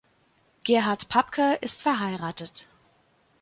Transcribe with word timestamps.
Gerhard 0.63 1.09
Papke 1.09 1.59
ist 1.61 1.83
verheiratet. 1.83 2.65